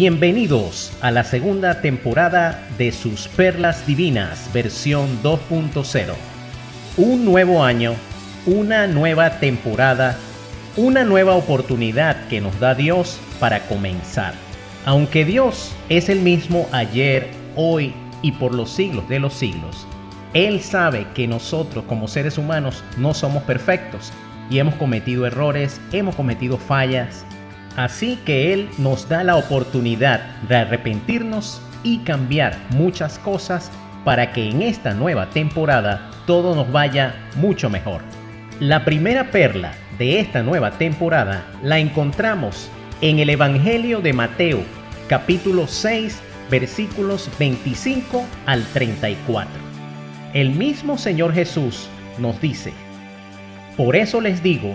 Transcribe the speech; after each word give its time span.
Bienvenidos 0.00 0.92
a 1.00 1.10
la 1.10 1.24
segunda 1.24 1.80
temporada 1.80 2.68
de 2.78 2.92
sus 2.92 3.26
Perlas 3.26 3.84
Divinas, 3.84 4.48
versión 4.54 5.20
2.0. 5.24 6.14
Un 6.98 7.24
nuevo 7.24 7.64
año, 7.64 7.96
una 8.46 8.86
nueva 8.86 9.40
temporada, 9.40 10.16
una 10.76 11.02
nueva 11.02 11.34
oportunidad 11.34 12.28
que 12.28 12.40
nos 12.40 12.60
da 12.60 12.76
Dios 12.76 13.18
para 13.40 13.66
comenzar. 13.66 14.34
Aunque 14.86 15.24
Dios 15.24 15.74
es 15.88 16.08
el 16.08 16.20
mismo 16.20 16.68
ayer, 16.70 17.32
hoy 17.56 17.92
y 18.22 18.30
por 18.30 18.54
los 18.54 18.70
siglos 18.70 19.08
de 19.08 19.18
los 19.18 19.34
siglos, 19.34 19.84
Él 20.32 20.60
sabe 20.60 21.08
que 21.12 21.26
nosotros 21.26 21.84
como 21.88 22.06
seres 22.06 22.38
humanos 22.38 22.84
no 22.98 23.14
somos 23.14 23.42
perfectos 23.42 24.12
y 24.48 24.60
hemos 24.60 24.76
cometido 24.76 25.26
errores, 25.26 25.80
hemos 25.90 26.14
cometido 26.14 26.56
fallas, 26.56 27.24
Así 27.78 28.18
que 28.24 28.52
Él 28.52 28.68
nos 28.76 29.08
da 29.08 29.22
la 29.22 29.36
oportunidad 29.36 30.20
de 30.48 30.56
arrepentirnos 30.56 31.62
y 31.84 31.98
cambiar 31.98 32.56
muchas 32.70 33.20
cosas 33.20 33.70
para 34.04 34.32
que 34.32 34.50
en 34.50 34.62
esta 34.62 34.94
nueva 34.94 35.30
temporada 35.30 36.10
todo 36.26 36.56
nos 36.56 36.72
vaya 36.72 37.14
mucho 37.36 37.70
mejor. 37.70 38.02
La 38.58 38.84
primera 38.84 39.30
perla 39.30 39.74
de 39.96 40.18
esta 40.18 40.42
nueva 40.42 40.72
temporada 40.72 41.46
la 41.62 41.78
encontramos 41.78 42.68
en 43.00 43.20
el 43.20 43.30
Evangelio 43.30 44.00
de 44.00 44.12
Mateo, 44.12 44.58
capítulo 45.06 45.68
6, 45.68 46.20
versículos 46.50 47.30
25 47.38 48.24
al 48.46 48.64
34. 48.72 49.52
El 50.34 50.50
mismo 50.50 50.98
Señor 50.98 51.32
Jesús 51.32 51.88
nos 52.18 52.40
dice, 52.40 52.72
Por 53.76 53.94
eso 53.94 54.20
les 54.20 54.42
digo, 54.42 54.74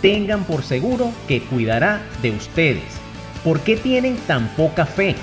tengan 0.00 0.44
por 0.44 0.62
seguro 0.62 1.12
que 1.28 1.42
cuidará 1.42 2.00
de 2.22 2.30
ustedes. 2.30 2.84
¿Por 3.44 3.60
qué 3.60 3.76
tienen 3.76 4.16
tan 4.26 4.48
poca 4.48 4.86
fe? 4.86 5.14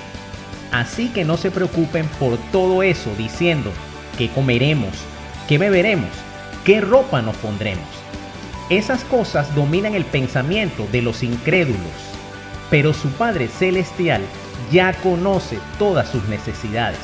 Así 0.72 1.08
que 1.08 1.24
no 1.24 1.36
se 1.36 1.50
preocupen 1.50 2.06
por 2.18 2.36
todo 2.52 2.82
eso 2.82 3.10
diciendo 3.16 3.70
qué 4.16 4.28
comeremos, 4.28 4.92
qué 5.48 5.58
beberemos, 5.58 6.10
qué 6.64 6.80
ropa 6.80 7.22
nos 7.22 7.36
pondremos. 7.36 7.86
Esas 8.68 9.02
cosas 9.04 9.54
dominan 9.54 9.94
el 9.94 10.04
pensamiento 10.04 10.86
de 10.92 11.00
los 11.00 11.22
incrédulos, 11.22 11.78
pero 12.70 12.92
su 12.92 13.08
Padre 13.12 13.48
Celestial 13.48 14.20
ya 14.70 14.92
conoce 14.92 15.58
todas 15.78 16.08
sus 16.10 16.24
necesidades. 16.28 16.98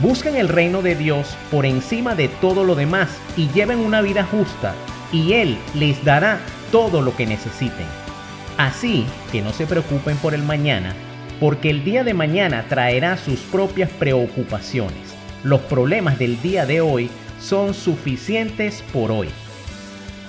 Busquen 0.00 0.36
el 0.36 0.48
reino 0.48 0.80
de 0.80 0.96
Dios 0.96 1.36
por 1.50 1.66
encima 1.66 2.14
de 2.14 2.28
todo 2.28 2.64
lo 2.64 2.74
demás 2.74 3.10
y 3.36 3.48
lleven 3.48 3.80
una 3.80 4.00
vida 4.00 4.24
justa 4.24 4.74
y 5.12 5.34
Él 5.34 5.58
les 5.74 6.02
dará 6.04 6.40
todo 6.74 7.02
lo 7.02 7.14
que 7.14 7.24
necesiten. 7.24 7.86
Así 8.58 9.06
que 9.30 9.42
no 9.42 9.52
se 9.52 9.64
preocupen 9.64 10.16
por 10.16 10.34
el 10.34 10.42
mañana, 10.42 10.92
porque 11.38 11.70
el 11.70 11.84
día 11.84 12.02
de 12.02 12.14
mañana 12.14 12.66
traerá 12.68 13.16
sus 13.16 13.38
propias 13.38 13.88
preocupaciones. 13.90 15.14
Los 15.44 15.60
problemas 15.60 16.18
del 16.18 16.42
día 16.42 16.66
de 16.66 16.80
hoy 16.80 17.10
son 17.40 17.74
suficientes 17.74 18.82
por 18.92 19.12
hoy. 19.12 19.28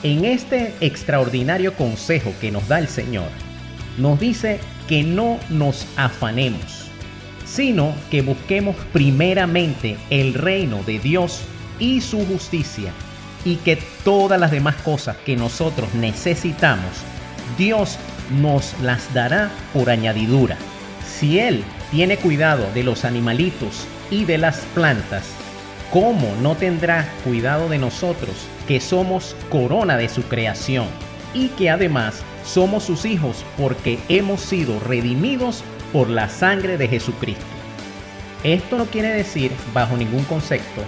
En 0.04 0.24
este 0.24 0.76
extraordinario 0.82 1.74
consejo 1.74 2.32
que 2.40 2.52
nos 2.52 2.68
da 2.68 2.78
el 2.78 2.90
Señor, 2.90 3.30
nos 3.98 4.20
dice 4.20 4.60
que 4.88 5.02
no 5.02 5.40
nos 5.50 5.88
afanemos, 5.98 6.92
sino 7.44 7.96
que 8.12 8.22
busquemos 8.22 8.76
primeramente 8.94 9.98
el 10.12 10.36
reino 10.36 10.84
de 10.84 11.00
Dios 11.00 11.42
y 11.80 12.02
su 12.02 12.24
justicia 12.24 12.94
y 13.46 13.58
que 13.58 13.78
todas 14.04 14.40
las 14.40 14.52
demás 14.52 14.76
cosas 14.78 15.16
que 15.18 15.38
nosotros 15.38 15.94
necesitamos, 15.94 16.90
Dios 17.58 17.98
nos 18.42 18.74
las 18.82 19.14
dará 19.14 19.52
por 19.72 19.90
añadidura. 19.90 20.58
Si 21.08 21.40
Él 21.40 21.64
tiene 21.92 22.18
cuidado 22.18 22.66
de 22.74 22.84
los 22.84 23.06
animalitos 23.06 23.88
y 24.10 24.26
de 24.26 24.40
las 24.40 24.58
plantas, 24.74 25.24
¿cómo 25.92 26.28
no 26.42 26.56
tendrá 26.56 27.08
cuidado 27.24 27.70
de 27.70 27.78
nosotros 27.78 28.36
que 28.68 28.82
somos 28.82 29.36
corona 29.50 29.96
de 29.96 30.10
su 30.10 30.24
creación 30.24 30.88
y 31.34 31.50
que 31.50 31.70
además 31.70 32.24
somos 32.44 32.84
sus 32.84 33.06
hijos 33.06 33.46
porque 33.58 34.00
hemos 34.10 34.42
sido 34.42 34.80
redimidos 34.80 35.64
por 35.94 36.10
la 36.10 36.30
sangre 36.30 36.78
de 36.78 36.88
Jesucristo? 36.88 37.46
Esto 38.44 38.78
no 38.78 38.86
quiere 38.86 39.10
decir, 39.10 39.52
bajo 39.74 39.96
ningún 39.98 40.24
concepto, 40.26 40.82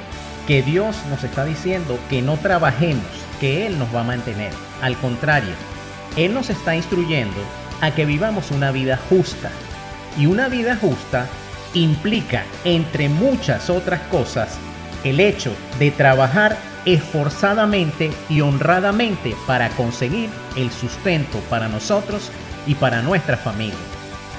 que 0.48 0.64
Dios 0.64 0.96
nos 1.10 1.24
está 1.24 1.44
diciendo 1.44 2.00
que 2.10 2.22
no 2.22 2.38
trabajemos, 2.38 3.06
que 3.40 3.68
Él 3.68 3.78
nos 3.78 3.94
va 3.94 4.02
a 4.02 4.06
mantener. 4.06 4.52
Al 4.82 4.98
contrario, 4.98 5.54
Él 6.16 6.34
nos 6.34 6.50
está 6.50 6.76
instruyendo 6.76 7.38
a 7.82 7.92
que 7.92 8.06
vivamos 8.06 8.52
una 8.52 8.72
vida 8.72 8.98
justa. 9.10 9.52
Y 10.18 10.26
una 10.26 10.48
vida 10.48 10.78
justa 10.78 11.28
implica, 11.74 12.46
entre 12.64 13.10
muchas 13.10 13.70
otras 13.70 14.00
cosas, 14.04 14.58
el 15.04 15.20
hecho 15.20 15.54
de 15.78 15.92
trabajar 15.92 16.58
esforzadamente 16.86 18.12
y 18.30 18.40
honradamente 18.42 19.36
para 19.46 19.70
conseguir 19.70 20.30
el 20.56 20.72
sustento 20.72 21.40
para 21.50 21.68
nosotros 21.68 22.32
y 22.66 22.76
para 22.76 23.02
nuestra 23.02 23.36
familia. 23.36 23.76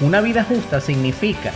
Una 0.01 0.21
vida 0.21 0.43
justa 0.43 0.81
significa 0.81 1.53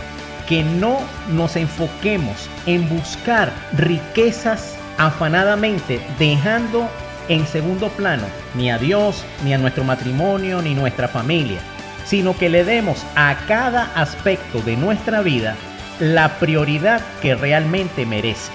que 0.47 0.63
no 0.63 0.99
nos 1.29 1.55
enfoquemos 1.55 2.49
en 2.65 2.87
buscar 2.89 3.51
riquezas 3.73 4.75
afanadamente, 4.97 5.99
dejando 6.19 6.87
en 7.29 7.45
segundo 7.47 7.89
plano 7.89 8.25
ni 8.55 8.69
a 8.69 8.77
Dios, 8.77 9.23
ni 9.43 9.53
a 9.53 9.57
nuestro 9.57 9.83
matrimonio, 9.83 10.61
ni 10.61 10.73
nuestra 10.73 11.07
familia, 11.07 11.59
sino 12.05 12.37
que 12.37 12.49
le 12.49 12.63
demos 12.63 13.03
a 13.15 13.35
cada 13.47 13.91
aspecto 13.95 14.61
de 14.61 14.75
nuestra 14.75 15.21
vida 15.21 15.55
la 15.99 16.39
prioridad 16.39 17.01
que 17.21 17.35
realmente 17.35 18.05
merece. 18.05 18.51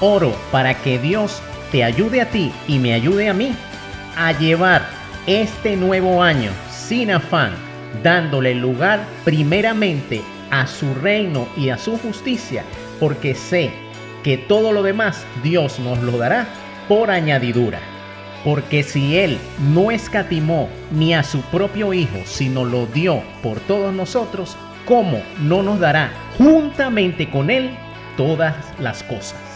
Oro 0.00 0.34
para 0.50 0.74
que 0.74 0.98
Dios 0.98 1.40
te 1.70 1.84
ayude 1.84 2.20
a 2.20 2.30
ti 2.30 2.52
y 2.66 2.78
me 2.78 2.94
ayude 2.94 3.28
a 3.28 3.34
mí 3.34 3.54
a 4.16 4.32
llevar 4.32 4.82
este 5.26 5.76
nuevo 5.76 6.22
año 6.22 6.50
sin 6.70 7.10
afán 7.10 7.67
dándole 8.02 8.54
lugar 8.54 9.04
primeramente 9.24 10.22
a 10.50 10.66
su 10.66 10.94
reino 10.94 11.46
y 11.56 11.70
a 11.70 11.78
su 11.78 11.98
justicia, 11.98 12.64
porque 13.00 13.34
sé 13.34 13.70
que 14.22 14.36
todo 14.38 14.72
lo 14.72 14.82
demás 14.82 15.24
Dios 15.42 15.78
nos 15.78 15.98
lo 15.98 16.18
dará 16.18 16.46
por 16.88 17.10
añadidura. 17.10 17.80
Porque 18.44 18.82
si 18.82 19.18
Él 19.18 19.38
no 19.72 19.90
escatimó 19.90 20.68
ni 20.92 21.12
a 21.12 21.22
su 21.22 21.40
propio 21.42 21.92
Hijo, 21.92 22.18
sino 22.24 22.64
lo 22.64 22.86
dio 22.86 23.22
por 23.42 23.58
todos 23.60 23.92
nosotros, 23.92 24.56
¿cómo 24.86 25.20
no 25.40 25.62
nos 25.62 25.80
dará 25.80 26.12
juntamente 26.38 27.28
con 27.28 27.50
Él 27.50 27.76
todas 28.16 28.54
las 28.80 29.02
cosas? 29.02 29.47